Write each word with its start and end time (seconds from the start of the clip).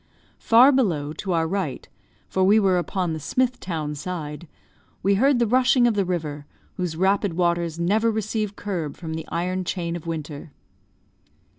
Far 0.39 0.71
below, 0.71 1.13
to 1.13 1.31
our 1.33 1.47
right 1.47 1.87
(for 2.27 2.43
we 2.43 2.59
were 2.59 2.79
upon 2.79 3.13
the 3.13 3.19
Smith 3.19 3.59
town 3.59 3.93
side) 3.93 4.47
we 5.03 5.13
heard 5.13 5.37
the 5.37 5.45
rushing 5.45 5.85
of 5.85 5.93
the 5.93 6.05
river, 6.05 6.47
whose 6.75 6.97
rapid 6.97 7.35
waters 7.35 7.77
never 7.79 8.09
receive 8.09 8.55
curb 8.55 8.97
from 8.97 9.13
the 9.13 9.27
iron 9.27 9.63
chain 9.63 9.95
of 9.95 10.07
winter. 10.07 10.53